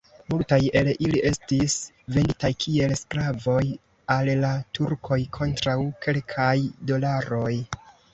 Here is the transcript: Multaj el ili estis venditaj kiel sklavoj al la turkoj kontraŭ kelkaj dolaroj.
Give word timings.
Multaj 0.31 0.57
el 0.79 0.87
ili 1.07 1.19
estis 1.31 1.73
venditaj 2.15 2.49
kiel 2.65 2.93
sklavoj 3.01 3.59
al 4.15 4.31
la 4.45 4.49
turkoj 4.79 5.19
kontraŭ 5.39 5.77
kelkaj 6.07 6.57
dolaroj. 6.93 7.53